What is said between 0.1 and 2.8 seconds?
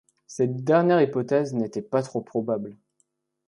Cette dernière hypothèse n’était que trop probable.